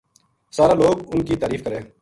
سارا 0.55 0.73
لوک 0.81 0.97
اُ 1.09 1.13
ن 1.17 1.19
کی 1.27 1.35
تعریف 1.41 1.61
کرے 1.65 1.79